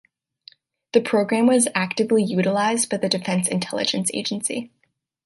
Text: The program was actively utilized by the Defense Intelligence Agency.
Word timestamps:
The 0.93 1.01
program 1.01 1.45
was 1.45 1.67
actively 1.75 2.23
utilized 2.23 2.89
by 2.89 2.97
the 2.97 3.07
Defense 3.07 3.47
Intelligence 3.47 4.09
Agency. 4.15 4.71